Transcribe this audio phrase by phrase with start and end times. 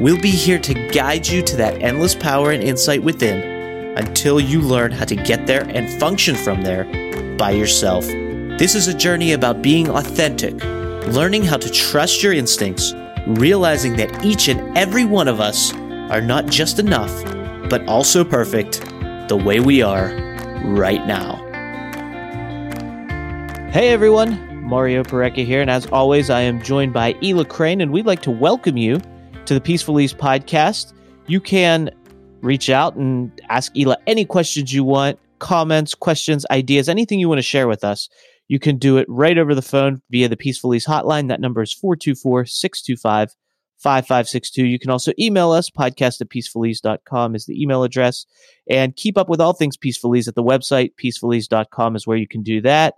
[0.00, 4.60] We'll be here to guide you to that endless power and insight within until you
[4.60, 6.84] learn how to get there and function from there
[7.36, 8.06] by yourself.
[8.06, 10.54] This is a journey about being authentic,
[11.08, 12.94] learning how to trust your instincts,
[13.26, 17.12] realizing that each and every one of us are not just enough,
[17.68, 18.80] but also perfect
[19.28, 20.14] the way we are
[20.62, 21.44] right now.
[23.72, 27.90] Hey everyone, Mario Pareca here, and as always, I am joined by Ela Crane, and
[27.90, 29.00] we'd like to welcome you
[29.48, 30.92] to the Peaceful Ease podcast.
[31.26, 31.90] You can
[32.42, 37.38] reach out and ask Ela any questions you want, comments, questions, ideas, anything you want
[37.38, 38.10] to share with us.
[38.48, 41.28] You can do it right over the phone via the Peaceful Ease hotline.
[41.28, 43.34] That number is 424 625
[43.78, 44.66] 5562.
[44.66, 48.26] You can also email us, podcast at peacefulease.com is the email address.
[48.68, 52.28] And keep up with all things Peaceful Ease at the website, peacefulease.com is where you
[52.28, 52.96] can do that.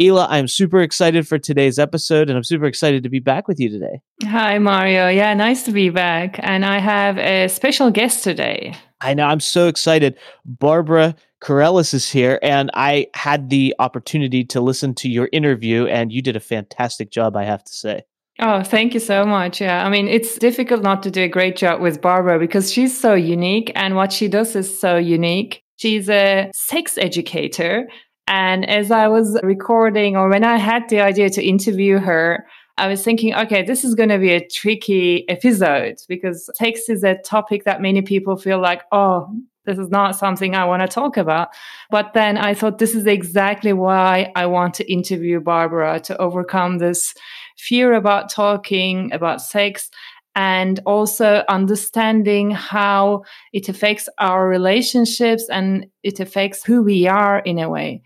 [0.00, 3.60] Ela, I'm super excited for today's episode and I'm super excited to be back with
[3.60, 4.00] you today.
[4.22, 5.08] Hi, Mario.
[5.08, 6.40] Yeah, nice to be back.
[6.42, 8.74] And I have a special guest today.
[9.02, 9.26] I know.
[9.26, 10.16] I'm so excited.
[10.46, 16.12] Barbara Carrellas is here, and I had the opportunity to listen to your interview, and
[16.12, 18.02] you did a fantastic job, I have to say.
[18.40, 19.60] Oh, thank you so much.
[19.60, 19.86] Yeah.
[19.86, 23.14] I mean, it's difficult not to do a great job with Barbara because she's so
[23.14, 25.62] unique, and what she does is so unique.
[25.76, 27.88] She's a sex educator
[28.26, 32.46] and as I was recording, or when I had the idea to interview her,
[32.78, 37.04] I was thinking, okay, this is going to be a tricky episode because sex is
[37.04, 39.28] a topic that many people feel like, oh,
[39.66, 41.50] this is not something I want to talk about.
[41.90, 46.78] But then I thought this is exactly why I want to interview Barbara to overcome
[46.78, 47.14] this
[47.58, 49.90] fear about talking about sex
[50.36, 57.58] and also understanding how it affects our relationships and it affects who we are in
[57.58, 58.02] a way.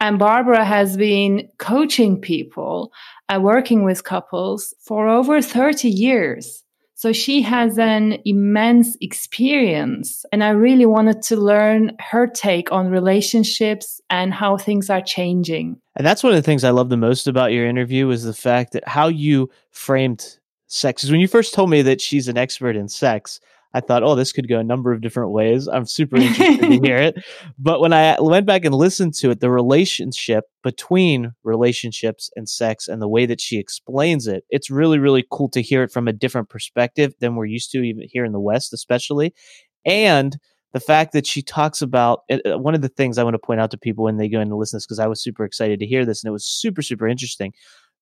[0.00, 2.92] And Barbara has been coaching people,
[3.28, 6.64] uh, working with couples for over 30 years.
[7.02, 10.24] So she has an immense experience.
[10.30, 15.80] And I really wanted to learn her take on relationships and how things are changing.
[15.96, 18.32] And that's one of the things I love the most about your interview is the
[18.32, 20.38] fact that how you framed
[20.72, 21.02] sex.
[21.02, 23.40] Because when you first told me that she's an expert in sex,
[23.74, 25.66] I thought, oh, this could go a number of different ways.
[25.66, 27.24] I'm super interested to hear it.
[27.58, 32.88] But when I went back and listened to it, the relationship between relationships and sex
[32.88, 36.08] and the way that she explains it, it's really, really cool to hear it from
[36.08, 39.32] a different perspective than we're used to, even here in the West, especially.
[39.84, 40.36] And
[40.72, 43.60] the fact that she talks about uh, one of the things I want to point
[43.60, 45.44] out to people when they go in to listen to this, because I was super
[45.44, 47.52] excited to hear this and it was super, super interesting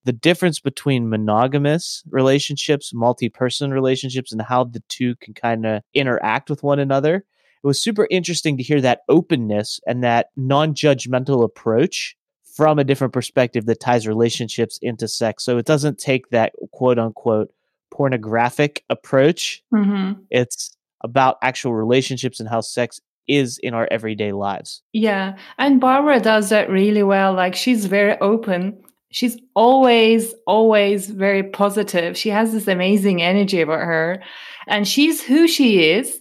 [0.05, 5.83] the difference between monogamous relationships, multi person relationships, and how the two can kind of
[5.95, 7.17] interact with one another.
[7.63, 12.17] It was super interesting to hear that openness and that non judgmental approach
[12.57, 15.45] from a different perspective that ties relationships into sex.
[15.45, 17.53] So it doesn't take that quote unquote
[17.91, 19.63] pornographic approach.
[19.73, 20.23] Mm-hmm.
[20.31, 24.83] It's about actual relationships and how sex is in our everyday lives.
[24.93, 25.37] Yeah.
[25.59, 27.33] And Barbara does that really well.
[27.33, 32.17] Like she's very open she's always always very positive.
[32.17, 34.23] She has this amazing energy about her
[34.67, 36.21] and she's who she is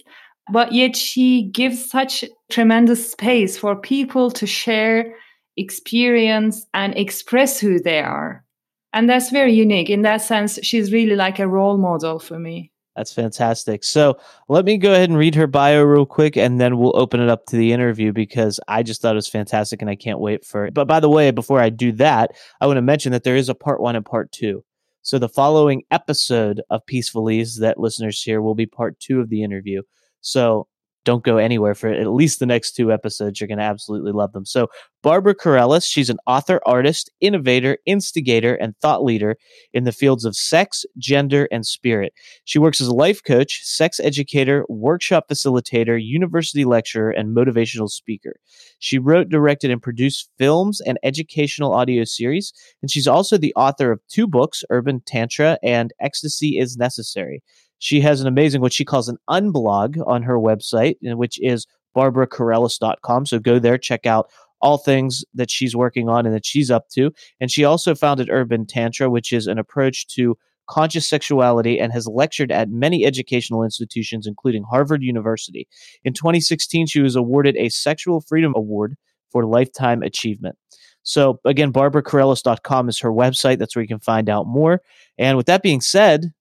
[0.52, 5.14] but yet she gives such tremendous space for people to share
[5.56, 8.44] experience and express who they are.
[8.92, 9.90] And that's very unique.
[9.90, 13.84] In that sense she's really like a role model for me that's fantastic.
[13.84, 14.18] So
[14.48, 17.28] let me go ahead and read her bio real quick and then we'll open it
[17.28, 20.44] up to the interview because I just thought it was fantastic and I can't wait
[20.44, 20.74] for it.
[20.74, 23.48] But by the way, before I do that, I want to mention that there is
[23.48, 24.64] a part one and part two.
[25.02, 29.30] So the following episode of Peaceful Ease that listeners hear will be part two of
[29.30, 29.82] the interview.
[30.20, 30.66] So
[31.04, 33.40] don't go anywhere for at least the next two episodes.
[33.40, 34.44] You're going to absolutely love them.
[34.44, 34.68] So,
[35.02, 39.36] Barbara Carrellas, she's an author, artist, innovator, instigator, and thought leader
[39.72, 42.12] in the fields of sex, gender, and spirit.
[42.44, 48.34] She works as a life coach, sex educator, workshop facilitator, university lecturer, and motivational speaker.
[48.78, 52.52] She wrote, directed, and produced films and educational audio series.
[52.82, 57.42] And she's also the author of two books, Urban Tantra and Ecstasy is Necessary.
[57.80, 61.66] She has an amazing, what she calls an unblog on her website, uh, which is
[61.96, 63.26] barbaracarrellas.com.
[63.26, 64.30] So go there, check out
[64.60, 67.10] all things that she's working on and that she's up to.
[67.40, 70.36] And she also founded Urban Tantra, which is an approach to
[70.68, 75.66] conscious sexuality and has lectured at many educational institutions, including Harvard University.
[76.04, 78.96] In 2016, she was awarded a Sexual Freedom Award
[79.30, 80.56] for Lifetime Achievement.
[81.02, 83.58] So, again, barbaracarrellas.com is her website.
[83.58, 84.82] That's where you can find out more.
[85.18, 86.32] And with that being said,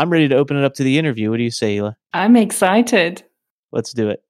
[0.00, 1.28] I'm ready to open it up to the interview.
[1.30, 1.94] What do you say, Hila?
[2.14, 3.22] I'm excited.
[3.70, 4.24] Let's do it.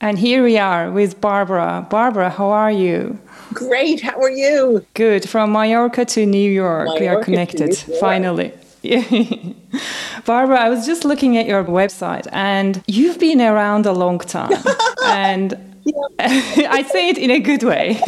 [0.00, 1.84] And here we are with Barbara.
[1.90, 3.18] Barbara, how are you?
[3.52, 4.02] Great.
[4.02, 4.86] How are you?
[4.94, 5.28] Good.
[5.28, 6.86] From Mallorca to New York.
[6.86, 8.52] Mallorca we are connected, finally.
[10.26, 14.62] Barbara, I was just looking at your website and you've been around a long time.
[15.06, 15.54] and
[16.20, 18.00] I say it in a good way.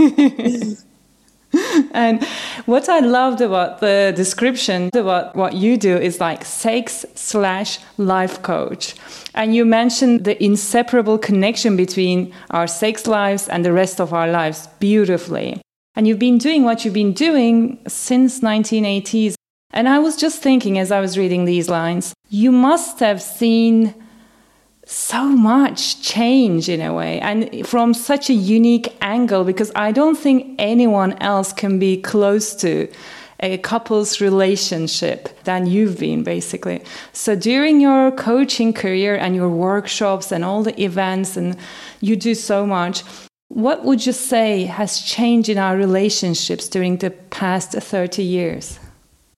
[1.92, 2.22] and
[2.66, 8.42] what I loved about the description about what you do is like sex slash life
[8.42, 8.94] coach.
[9.34, 14.28] And you mentioned the inseparable connection between our sex lives and the rest of our
[14.28, 15.60] lives beautifully.
[15.94, 19.34] And you've been doing what you've been doing since 1980s.
[19.72, 23.94] And I was just thinking as I was reading these lines, you must have seen
[24.90, 30.16] so much change in a way and from such a unique angle because I don't
[30.16, 32.88] think anyone else can be close to
[33.40, 36.82] a couple's relationship than you've been basically.
[37.12, 41.56] So during your coaching career and your workshops and all the events and
[42.00, 43.04] you do so much
[43.48, 48.78] what would you say has changed in our relationships during the past 30 years?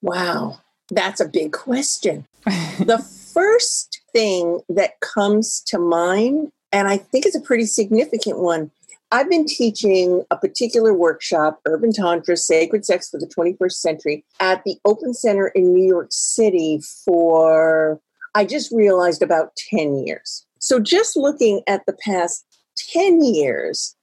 [0.02, 0.60] Wow,
[0.90, 2.26] that's a big question.
[2.44, 8.70] the first thing that comes to mind, and I think it's a pretty significant one.
[9.12, 14.62] I've been teaching a particular workshop, Urban Tantra, Sacred Sex for the 21st Century, at
[14.64, 18.00] the Open Center in New York City for,
[18.36, 20.46] I just realized, about 10 years.
[20.60, 22.44] So, just looking at the past
[22.92, 23.96] 10 years,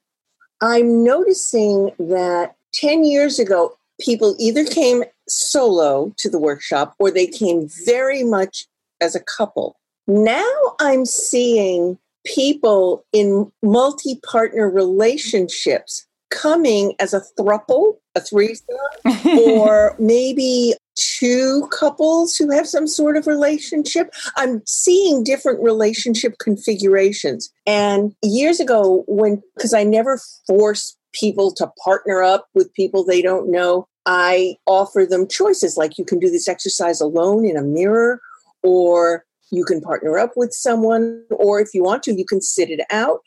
[0.62, 7.28] I'm noticing that 10 years ago, people either came solo to the workshop or they
[7.28, 8.66] came very much
[9.02, 9.78] as a couple.
[10.08, 10.50] Now
[10.80, 18.76] I'm seeing people in multi partner relationships coming as a thruple, a threesome,
[19.40, 24.14] or maybe two couples who have some sort of relationship.
[24.36, 27.50] I'm seeing different relationship configurations.
[27.66, 33.22] And years ago, when, because I never force people to partner up with people they
[33.22, 37.62] don't know, I offer them choices like you can do this exercise alone in a
[37.62, 38.22] mirror
[38.64, 42.70] or you can partner up with someone, or if you want to, you can sit
[42.70, 43.22] it out.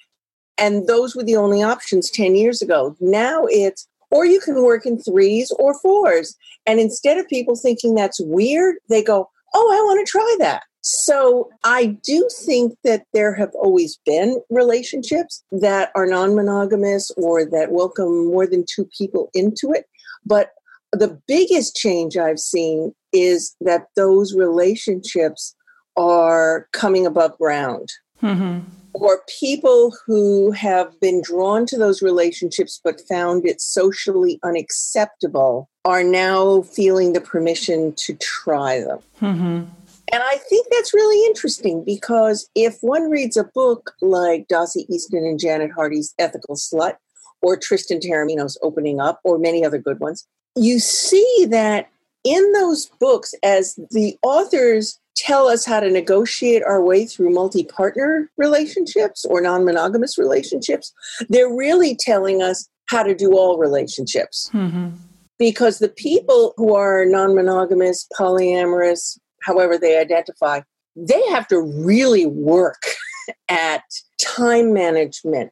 [0.58, 2.94] And those were the only options 10 years ago.
[3.00, 6.36] Now it's, or you can work in threes or fours.
[6.66, 10.62] And instead of people thinking that's weird, they go, oh, I want to try that.
[10.82, 17.44] So I do think that there have always been relationships that are non monogamous or
[17.44, 19.84] that welcome more than two people into it.
[20.24, 20.50] But
[20.92, 25.54] the biggest change I've seen is that those relationships
[26.00, 27.90] are coming above ground.
[28.22, 28.60] Mm-hmm.
[28.94, 36.02] Or people who have been drawn to those relationships but found it socially unacceptable are
[36.02, 38.98] now feeling the permission to try them.
[39.20, 39.64] Mm-hmm.
[40.12, 45.24] And I think that's really interesting because if one reads a book like Dossie Easton
[45.24, 46.96] and Janet Hardy's Ethical Slut,
[47.42, 50.26] or Tristan Taormino's Opening Up, or many other good ones,
[50.56, 51.88] you see that
[52.24, 57.64] in those books, as the authors tell us how to negotiate our way through multi
[57.64, 60.92] partner relationships or non monogamous relationships,
[61.28, 64.50] they're really telling us how to do all relationships.
[64.52, 64.90] Mm-hmm.
[65.38, 70.60] Because the people who are non monogamous, polyamorous, however they identify,
[70.96, 72.82] they have to really work
[73.48, 73.82] at
[74.20, 75.50] time management,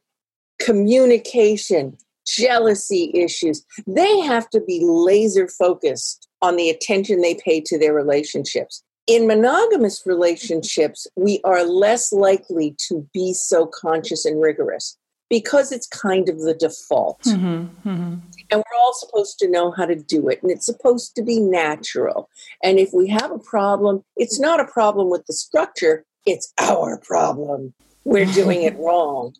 [0.59, 1.97] communication,
[2.27, 3.65] jealousy issues.
[3.87, 8.83] They have to be laser focused on the attention they pay to their relationships.
[9.07, 14.97] In monogamous relationships, we are less likely to be so conscious and rigorous
[15.29, 17.21] because it's kind of the default.
[17.21, 18.15] Mm-hmm, mm-hmm.
[18.51, 21.39] And we're all supposed to know how to do it, and it's supposed to be
[21.39, 22.29] natural.
[22.63, 26.97] And if we have a problem, it's not a problem with the structure, it's our
[26.97, 27.73] problem.
[28.05, 29.35] We're doing it wrong.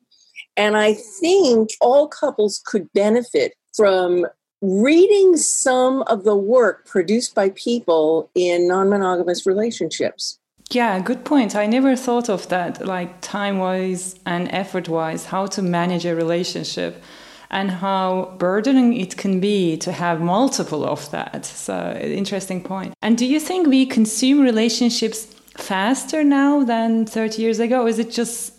[0.55, 4.25] And I think all couples could benefit from
[4.61, 10.39] reading some of the work produced by people in non monogamous relationships.
[10.71, 11.55] Yeah, good point.
[11.55, 16.15] I never thought of that, like time wise and effort wise, how to manage a
[16.15, 17.01] relationship
[17.49, 21.45] and how burdening it can be to have multiple of that.
[21.45, 22.93] So, interesting point.
[23.01, 25.25] And do you think we consume relationships
[25.57, 27.87] faster now than 30 years ago?
[27.87, 28.53] Is it just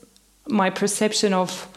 [0.49, 1.69] my perception of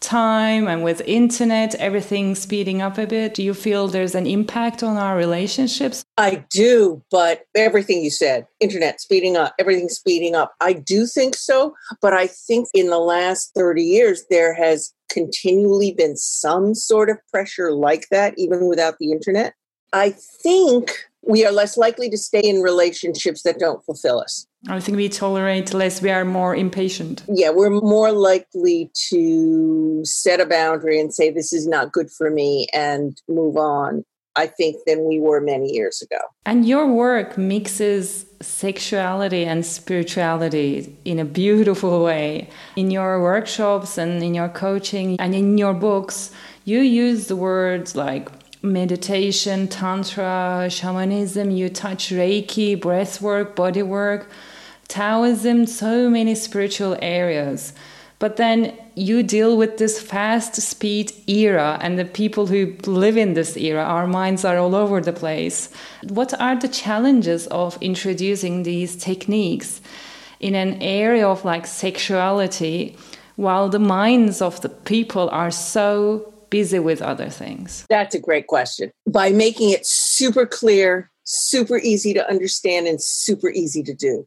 [0.00, 4.82] time and with internet everything speeding up a bit do you feel there's an impact
[4.82, 6.04] on our relationships?
[6.16, 11.34] I do but everything you said internet speeding up everything speeding up i do think
[11.34, 17.10] so but i think in the last 30 years there has continually been some sort
[17.10, 19.54] of pressure like that even without the internet
[19.92, 20.90] i think
[21.22, 25.08] we are less likely to stay in relationships that don't fulfill us I think we
[25.08, 27.22] tolerate less, we are more impatient.
[27.28, 32.28] Yeah, we're more likely to set a boundary and say, this is not good for
[32.28, 34.04] me and move on,
[34.34, 36.18] I think, than we were many years ago.
[36.44, 42.50] And your work mixes sexuality and spirituality in a beautiful way.
[42.74, 46.32] In your workshops and in your coaching and in your books,
[46.64, 54.28] you use the words like meditation, tantra, shamanism, you touch Reiki, breath work, body work,
[54.88, 57.72] Taoism, so many spiritual areas.
[58.18, 63.34] But then you deal with this fast speed era and the people who live in
[63.34, 63.84] this era.
[63.84, 65.70] Our minds are all over the place.
[66.08, 69.80] What are the challenges of introducing these techniques
[70.40, 72.96] in an area of like sexuality
[73.36, 77.86] while the minds of the people are so busy with other things?
[77.88, 78.90] That's a great question.
[79.06, 84.26] By making it super clear, super easy to understand, and super easy to do.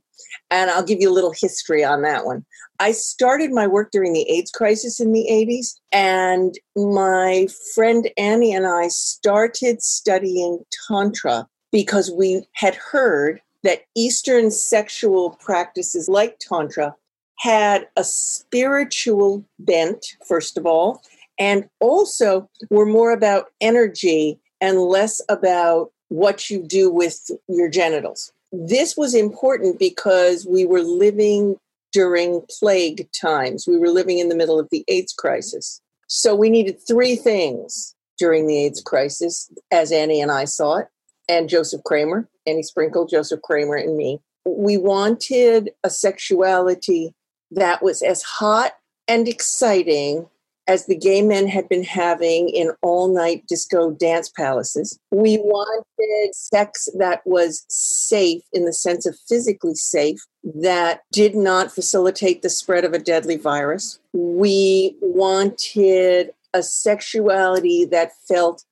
[0.49, 2.45] And I'll give you a little history on that one.
[2.79, 8.53] I started my work during the AIDS crisis in the 80s, and my friend Annie
[8.53, 16.95] and I started studying Tantra because we had heard that Eastern sexual practices like Tantra
[17.37, 21.01] had a spiritual bent, first of all,
[21.41, 28.31] and also we're more about energy and less about what you do with your genitals.
[28.51, 31.57] This was important because we were living
[31.93, 33.65] during plague times.
[33.67, 35.81] We were living in the middle of the AIDS crisis.
[36.05, 40.89] So we needed three things during the AIDS crisis, as Annie and I saw it,
[41.27, 44.19] and Joseph Kramer, Annie Sprinkle, Joseph Kramer, and me.
[44.45, 47.15] We wanted a sexuality
[47.49, 48.73] that was as hot
[49.07, 50.27] and exciting
[50.71, 54.97] as the gay men had been having in all night disco dance palaces.
[55.11, 60.25] We wanted sex that was safe in the sense of physically safe,
[60.55, 63.99] that did not facilitate the spread of a deadly virus.
[64.13, 68.63] We wanted a sexuality that felt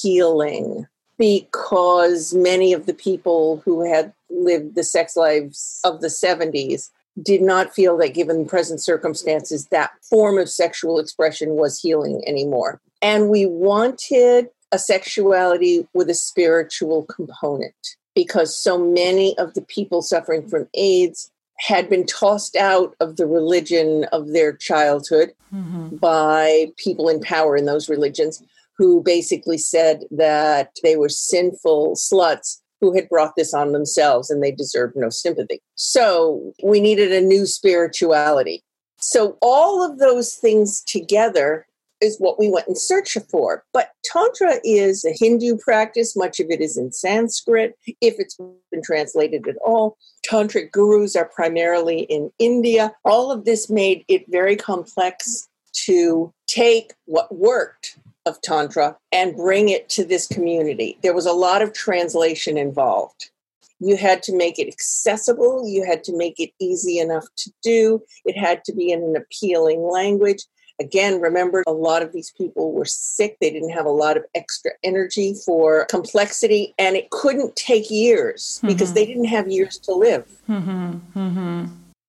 [0.00, 6.90] healing because many of the people who had lived the sex lives of the 70s
[7.22, 12.80] did not feel that given present circumstances that form of sexual expression was healing anymore
[13.02, 17.74] and we wanted a sexuality with a spiritual component
[18.14, 23.26] because so many of the people suffering from AIDS had been tossed out of the
[23.26, 25.96] religion of their childhood mm-hmm.
[25.96, 28.42] by people in power in those religions
[28.76, 34.42] who basically said that they were sinful sluts who had brought this on themselves and
[34.42, 35.60] they deserved no sympathy.
[35.74, 38.62] So we needed a new spirituality.
[39.00, 41.66] So all of those things together
[42.00, 43.64] is what we went in search for.
[43.72, 46.14] But Tantra is a Hindu practice.
[46.14, 49.96] Much of it is in Sanskrit, if it's been translated at all.
[50.30, 52.92] Tantric gurus are primarily in India.
[53.04, 55.48] All of this made it very complex
[55.86, 60.98] to take what worked of Tantra and bring it to this community.
[61.02, 63.30] There was a lot of translation involved.
[63.78, 68.02] You had to make it accessible, you had to make it easy enough to do,
[68.24, 70.44] it had to be in an appealing language.
[70.78, 73.38] Again, remember, a lot of these people were sick.
[73.40, 78.58] They didn't have a lot of extra energy for complexity, and it couldn't take years
[78.58, 78.68] mm-hmm.
[78.68, 80.26] because they didn't have years to live.
[80.48, 81.18] Mm-hmm.
[81.18, 81.64] Mm-hmm.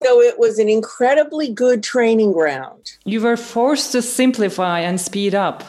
[0.03, 2.91] So it was an incredibly good training ground.
[3.05, 5.63] You were forced to simplify and speed up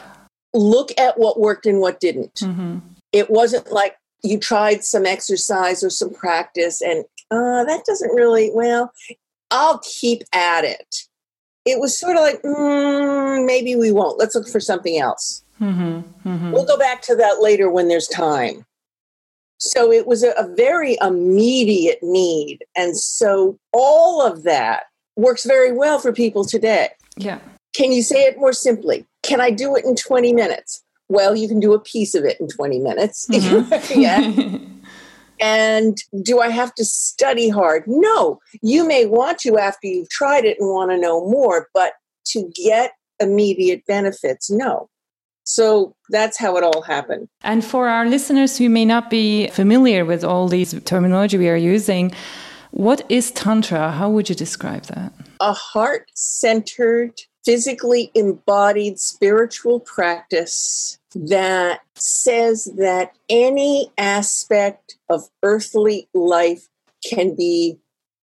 [0.53, 2.35] look at what worked and what didn't.
[2.35, 2.79] Mm-hmm.
[3.11, 8.51] It wasn't like you tried some exercise or some practice and uh, that doesn't really,
[8.53, 8.91] well,
[9.49, 11.07] I'll keep at it.
[11.65, 14.17] It was sort of like, mm, maybe we won't.
[14.19, 15.43] Let's look for something else.
[15.61, 16.29] Mm-hmm.
[16.29, 16.51] Mm-hmm.
[16.51, 18.65] We'll go back to that later when there's time.
[19.59, 22.65] So it was a, a very immediate need.
[22.75, 26.89] And so all of that works very well for people today.
[27.15, 27.39] Yeah.
[27.73, 29.05] Can you say it more simply?
[29.23, 30.83] Can I do it in 20 minutes?
[31.09, 33.27] Well, you can do a piece of it in 20 minutes.
[33.31, 33.99] Mm-hmm.
[33.99, 34.57] yeah.
[35.39, 37.83] and do I have to study hard?
[37.87, 38.39] No.
[38.61, 41.93] You may want to after you've tried it and want to know more, but
[42.27, 44.89] to get immediate benefits, no.
[45.43, 47.27] So that's how it all happened.
[47.43, 51.55] And for our listeners who may not be familiar with all these terminology we are
[51.55, 52.13] using,
[52.71, 53.91] what is Tantra?
[53.91, 55.13] How would you describe that?
[55.39, 66.67] A heart centered physically embodied spiritual practice that says that any aspect of earthly life
[67.07, 67.77] can be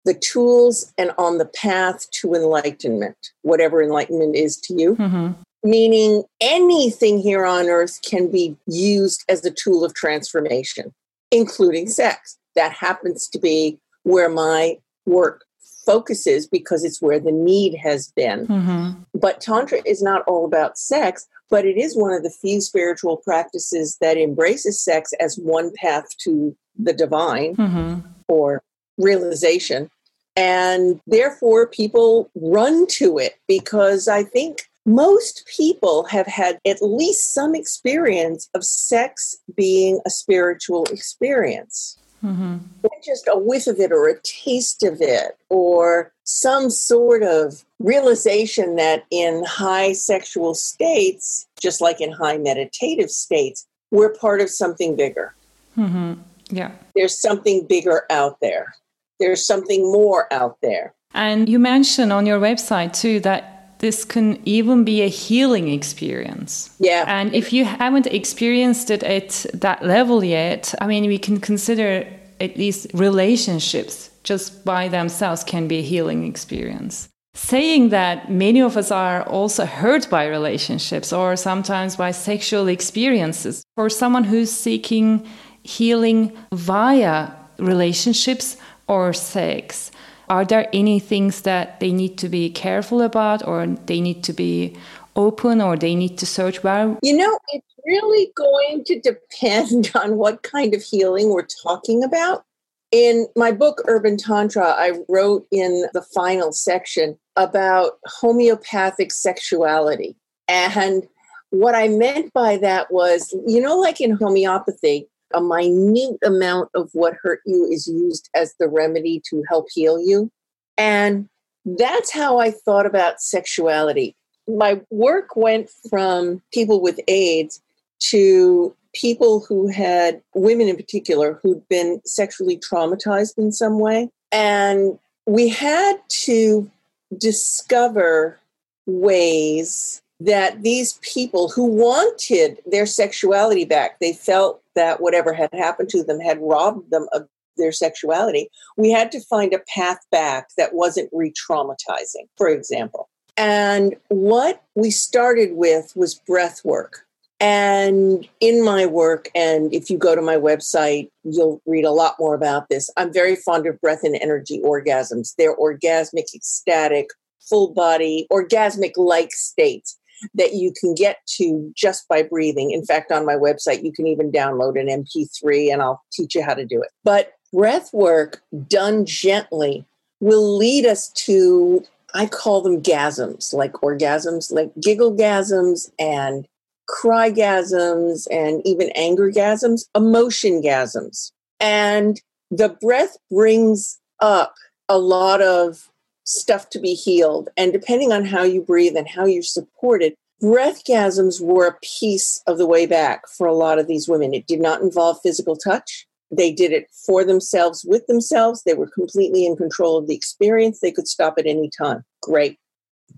[0.06, 4.96] the tools and on the path to enlightenment, whatever enlightenment is to you.
[4.96, 5.32] Mm-hmm.
[5.64, 10.92] Meaning anything here on earth can be used as a tool of transformation,
[11.30, 12.38] including sex.
[12.56, 15.46] That happens to be where my work
[15.92, 18.48] focuses because it's where the need has been.
[18.48, 19.02] Mm-hmm.
[19.14, 23.18] But Tantra is not all about sex, but it is one of the few spiritual
[23.18, 28.00] practices that embraces sex as one path to the divine mm-hmm.
[28.28, 28.64] or
[28.98, 29.90] realization.
[30.38, 37.34] And therefore, people run to it because I think most people have had at least
[37.34, 41.98] some experience of sex being a spiritual experience.
[42.24, 42.58] Mm-hmm.
[43.04, 48.76] Just a whiff of it or a taste of it or some sort of realization
[48.76, 54.96] that in high sexual states, just like in high meditative states, we're part of something
[54.96, 55.34] bigger.
[55.78, 56.14] Mm-hmm.
[56.50, 56.72] Yeah.
[56.96, 58.76] There's something bigger out there
[59.22, 60.94] there's something more out there.
[61.14, 66.70] And you mentioned on your website too that this can even be a healing experience.
[66.80, 67.04] Yeah.
[67.08, 72.08] And if you haven't experienced it at that level yet, I mean, we can consider
[72.40, 77.10] at least relationships just by themselves can be a healing experience.
[77.34, 83.64] Saying that many of us are also hurt by relationships or sometimes by sexual experiences.
[83.76, 85.28] For someone who's seeking
[85.64, 88.58] healing via relationships,
[88.92, 89.90] or sex,
[90.32, 94.32] are there any things that they need to be careful about or they need to
[94.32, 94.78] be
[95.18, 96.98] open or they need to search well?
[97.04, 102.46] You know, it's really going to depend on what kind of healing we're talking about.
[102.94, 110.16] In my book, Urban Tantra, I wrote in the final section about homeopathic sexuality.
[110.48, 111.08] And
[111.50, 116.90] what I meant by that was, you know, like in homeopathy, a minute amount of
[116.94, 120.32] what hurt you is used as the remedy to help heal you.
[120.78, 121.28] And
[121.66, 124.16] that's how I thought about sexuality.
[124.48, 127.62] My work went from people with AIDS
[128.00, 134.10] to people who had, women in particular, who'd been sexually traumatized in some way.
[134.32, 136.70] And we had to
[137.18, 138.40] discover
[138.86, 145.90] ways that these people who wanted their sexuality back, they felt that whatever had happened
[145.90, 150.48] to them had robbed them of their sexuality, we had to find a path back
[150.58, 153.10] that wasn't re traumatizing, for example.
[153.38, 157.06] And what we started with was breath work.
[157.40, 162.16] And in my work, and if you go to my website, you'll read a lot
[162.20, 162.88] more about this.
[162.98, 165.34] I'm very fond of breath and energy orgasms.
[165.38, 167.08] They're orgasmic, ecstatic,
[167.40, 169.98] full body, orgasmic like states
[170.34, 172.72] that you can get to just by breathing.
[172.72, 176.44] In fact, on my website, you can even download an MP3 and I'll teach you
[176.44, 176.90] how to do it.
[177.04, 179.86] But breath work done gently
[180.20, 186.48] will lead us to, I call them gasms, like orgasms, like giggle gasms and
[186.90, 191.32] crygasms and even anger gasms, emotion gasms.
[191.60, 194.54] And the breath brings up
[194.90, 195.90] a lot of
[196.24, 197.50] stuff to be healed.
[197.58, 202.58] And depending on how you breathe and how you're supported, breathgasms were a piece of
[202.58, 204.34] the way back for a lot of these women.
[204.34, 206.08] It did not involve physical touch.
[206.32, 208.64] They did it for themselves, with themselves.
[208.64, 210.80] They were completely in control of the experience.
[210.80, 212.04] They could stop at any time.
[212.22, 212.58] Great.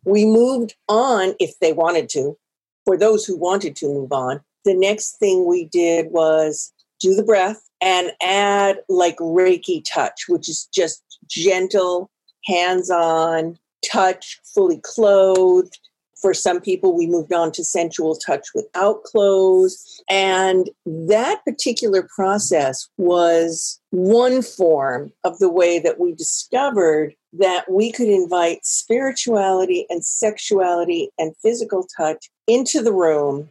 [0.06, 2.38] We moved on if they wanted to.
[2.86, 7.24] For those who wanted to move on, the next thing we did was do the
[7.24, 12.10] breath and add like Reiki touch, which is just gentle
[12.46, 13.58] hands on,
[13.90, 15.80] touch, fully clothed.
[16.22, 20.02] For some people, we moved on to sensual touch without clothes.
[20.10, 27.92] And that particular process was one form of the way that we discovered that we
[27.92, 33.50] could invite spirituality and sexuality and physical touch into the room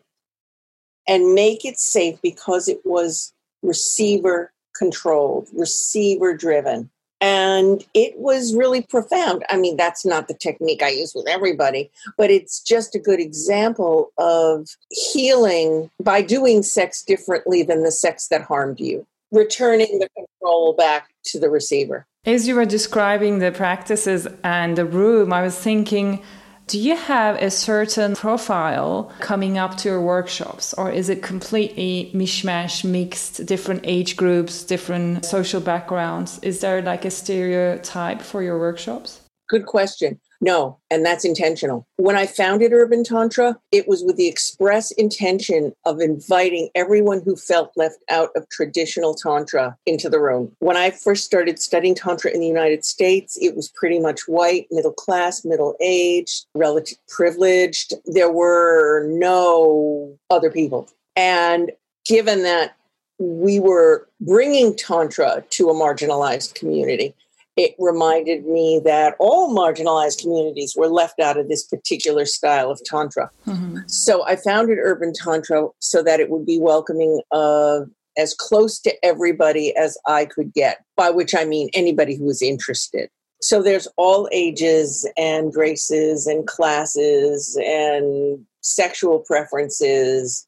[1.06, 6.90] and make it safe because it was receiver controlled, receiver driven.
[7.22, 9.44] And it was really profound.
[9.48, 13.20] I mean, that's not the technique I use with everybody, but it's just a good
[13.20, 20.08] example of healing by doing sex differently than the sex that harmed you, returning the
[20.16, 22.06] control back to the receiver.
[22.24, 26.24] As you were describing the practices and the room, I was thinking,
[26.72, 32.10] do you have a certain profile coming up to your workshops, or is it completely
[32.14, 36.38] mishmash, mixed, different age groups, different social backgrounds?
[36.38, 39.20] Is there like a stereotype for your workshops?
[39.50, 40.18] Good question.
[40.42, 41.86] No, and that's intentional.
[41.98, 47.36] When I founded Urban Tantra, it was with the express intention of inviting everyone who
[47.36, 50.50] felt left out of traditional Tantra into the room.
[50.58, 54.66] When I first started studying Tantra in the United States, it was pretty much white,
[54.72, 57.94] middle class, middle aged, relative privileged.
[58.04, 60.90] There were no other people.
[61.14, 61.70] And
[62.04, 62.74] given that
[63.20, 67.14] we were bringing Tantra to a marginalized community,
[67.56, 72.80] it reminded me that all marginalized communities were left out of this particular style of
[72.84, 73.30] Tantra.
[73.46, 73.78] Mm-hmm.
[73.86, 79.04] So I founded Urban Tantra so that it would be welcoming of as close to
[79.04, 83.10] everybody as I could get, by which I mean anybody who was interested.
[83.42, 90.46] So there's all ages and races and classes and sexual preferences.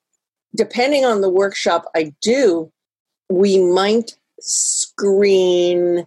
[0.54, 2.70] Depending on the workshop I do,
[3.28, 6.06] we might screen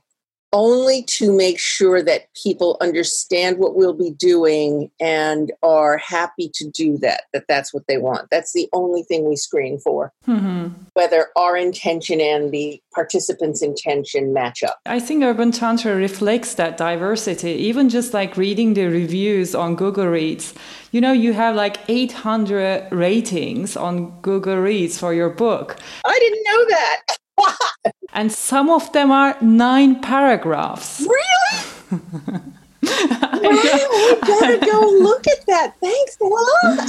[0.57, 6.67] only to make sure that people understand what we'll be doing and are happy to
[6.67, 8.27] do that that that's what they want.
[8.31, 10.11] That's the only thing we screen for.
[10.27, 10.67] Mm-hmm.
[10.93, 14.79] whether our intention and the participants intention match up.
[14.85, 17.51] I think urban tantra reflects that diversity.
[17.51, 20.53] Even just like reading the reviews on Goodreads
[20.91, 25.77] you know you have like 800 ratings on Goodreads for your book.
[26.05, 27.01] I didn't know that
[28.13, 31.01] and some of them are nine paragraphs.
[31.01, 31.63] Really?
[31.91, 35.75] wow, I gotta go look at that.
[35.81, 36.87] Thanks a lot.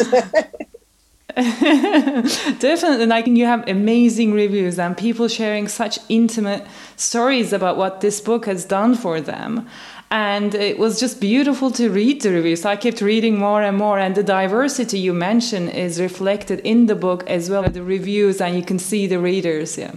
[2.59, 8.21] Definitely, like you have amazing reviews and people sharing such intimate stories about what this
[8.21, 9.69] book has done for them.
[10.11, 12.65] And it was just beautiful to read the reviews.
[12.65, 16.95] I kept reading more and more, and the diversity you mentioned is reflected in the
[16.95, 19.77] book as well as the reviews, and you can see the readers.
[19.77, 19.93] Yeah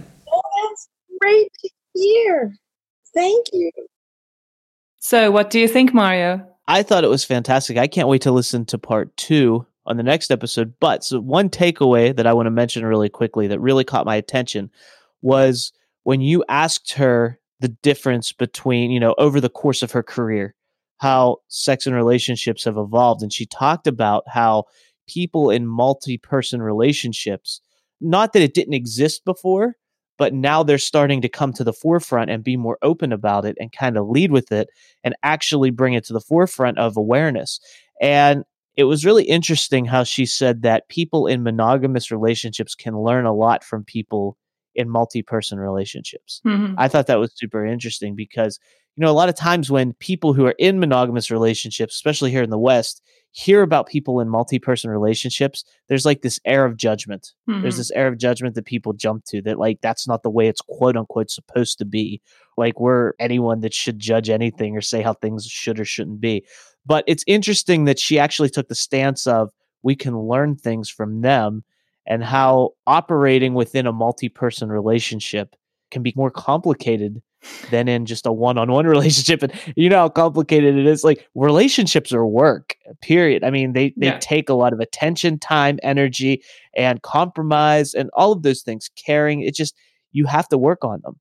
[1.22, 2.54] great to hear.
[3.14, 3.70] Thank you.
[4.98, 6.46] So, what do you think, Mario?
[6.68, 7.76] I thought it was fantastic.
[7.76, 10.74] I can't wait to listen to part two on the next episode.
[10.80, 14.16] But so one takeaway that I want to mention really quickly that really caught my
[14.16, 14.70] attention
[15.22, 15.72] was
[16.04, 20.54] when you asked her the difference between, you know, over the course of her career,
[20.98, 23.22] how sex and relationships have evolved.
[23.22, 24.64] And she talked about how
[25.08, 27.60] people in multi person relationships,
[28.00, 29.76] not that it didn't exist before,
[30.18, 33.56] but now they're starting to come to the forefront and be more open about it
[33.58, 34.68] and kind of lead with it
[35.02, 37.60] and actually bring it to the forefront of awareness.
[38.00, 38.44] And
[38.76, 43.34] it was really interesting how she said that people in monogamous relationships can learn a
[43.34, 44.36] lot from people
[44.74, 46.40] in multi-person relationships.
[46.46, 46.74] Mm-hmm.
[46.78, 48.58] I thought that was super interesting because
[48.96, 52.42] you know a lot of times when people who are in monogamous relationships, especially here
[52.42, 57.32] in the West, hear about people in multi-person relationships, there's like this air of judgment.
[57.48, 57.62] Mm-hmm.
[57.62, 60.48] There's this air of judgment that people jump to that like that's not the way
[60.48, 62.20] it's quote unquote supposed to be.
[62.58, 66.44] Like we're anyone that should judge anything or say how things should or shouldn't be.
[66.84, 69.50] But it's interesting that she actually took the stance of
[69.82, 71.64] we can learn things from them
[72.06, 75.56] and how operating within a multi-person relationship
[75.90, 77.22] can be more complicated
[77.70, 79.42] than in just a one-on-one relationship.
[79.42, 81.04] And you know how complicated it is?
[81.04, 83.44] Like relationships are work period.
[83.44, 84.18] I mean they they yeah.
[84.18, 86.42] take a lot of attention time energy
[86.76, 89.42] and compromise and all of those things caring.
[89.42, 89.74] It just
[90.12, 91.18] you have to work on them.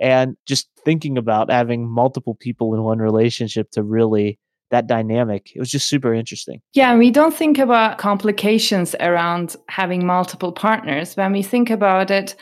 [0.00, 4.38] And just thinking about having multiple people in one relationship to really
[4.70, 6.60] that dynamic it was just super interesting.
[6.72, 11.14] Yeah we don't think about complications around having multiple partners.
[11.14, 12.34] When we think about it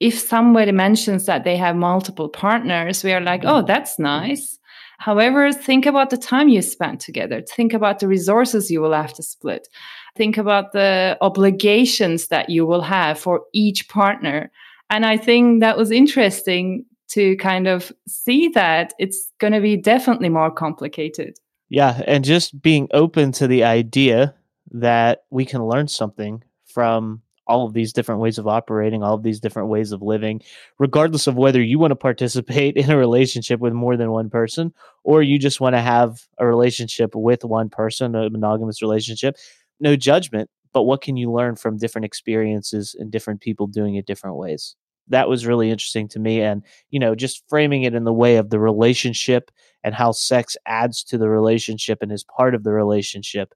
[0.00, 3.66] if somebody mentions that they have multiple partners, we are like, oh, mm-hmm.
[3.66, 4.58] that's nice.
[4.98, 7.42] However, think about the time you spent together.
[7.42, 9.68] Think about the resources you will have to split.
[10.16, 14.50] Think about the obligations that you will have for each partner.
[14.90, 19.76] And I think that was interesting to kind of see that it's going to be
[19.76, 21.36] definitely more complicated.
[21.68, 22.00] Yeah.
[22.06, 24.34] And just being open to the idea
[24.70, 29.22] that we can learn something from all of these different ways of operating, all of
[29.22, 30.40] these different ways of living,
[30.78, 34.72] regardless of whether you want to participate in a relationship with more than one person
[35.02, 39.36] or you just want to have a relationship with one person, a monogamous relationship.
[39.80, 44.06] No judgment, but what can you learn from different experiences and different people doing it
[44.06, 44.76] different ways?
[45.08, 46.40] That was really interesting to me.
[46.40, 49.50] And, you know, just framing it in the way of the relationship
[49.82, 53.52] and how sex adds to the relationship and is part of the relationship.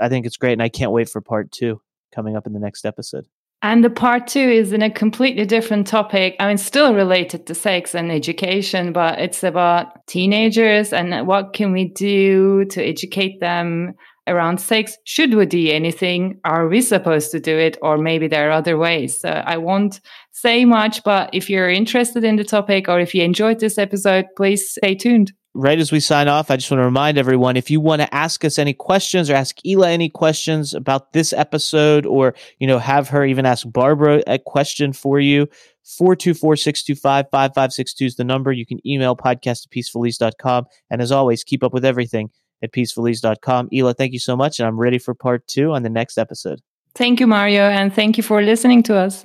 [0.00, 0.54] I think it's great.
[0.54, 1.80] And I can't wait for part two
[2.14, 3.26] coming up in the next episode.
[3.62, 6.36] And the part two is in a completely different topic.
[6.38, 11.72] I mean, still related to sex and education, but it's about teenagers and what can
[11.72, 13.94] we do to educate them
[14.26, 14.96] around sex.
[15.04, 16.38] Should we do anything?
[16.44, 17.78] Are we supposed to do it?
[17.80, 19.18] Or maybe there are other ways.
[19.20, 20.00] So I won't
[20.32, 24.26] say much, but if you're interested in the topic or if you enjoyed this episode,
[24.36, 25.32] please stay tuned.
[25.58, 28.14] Right as we sign off, I just want to remind everyone if you want to
[28.14, 32.78] ask us any questions or ask Ela any questions about this episode, or you know,
[32.78, 35.48] have her even ask Barbara a question for you,
[35.86, 38.52] 424-625-5562 is the number.
[38.52, 40.66] You can email podcast at peacefulease.com.
[40.90, 42.28] And as always, keep up with everything
[42.62, 43.70] at peacefulease.com.
[43.72, 44.60] Ela, thank you so much.
[44.60, 46.60] And I'm ready for part two on the next episode.
[46.94, 47.62] Thank you, Mario.
[47.62, 49.24] And thank you for listening to us.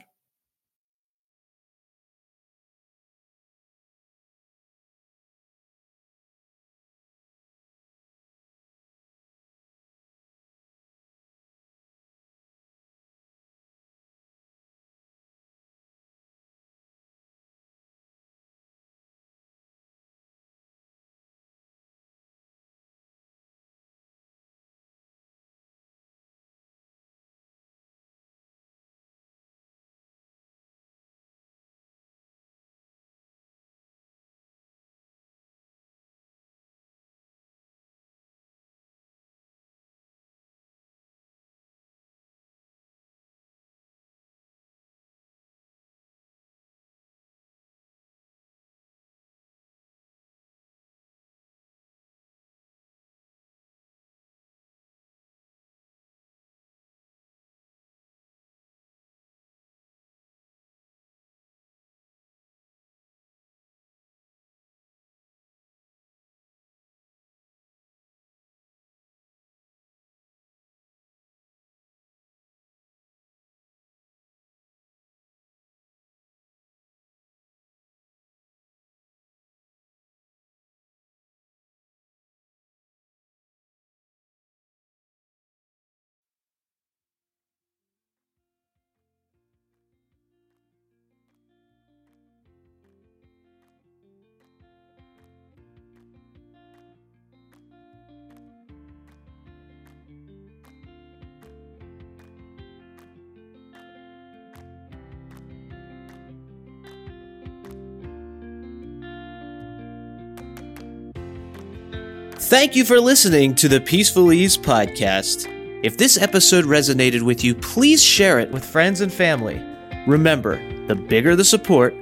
[112.52, 115.48] Thank you for listening to the Peaceful Ease podcast.
[115.86, 119.66] If this episode resonated with you, please share it with friends and family.
[120.06, 121.96] Remember, the bigger the support,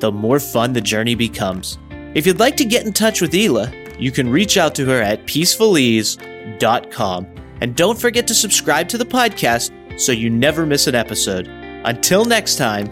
[0.00, 1.78] the more fun the journey becomes.
[2.16, 5.00] If you'd like to get in touch with Ela, you can reach out to her
[5.00, 7.26] at peacefulease.com.
[7.60, 11.46] And don't forget to subscribe to the podcast so you never miss an episode.
[11.46, 12.88] Until next time,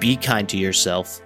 [0.00, 1.20] be kind to yourself.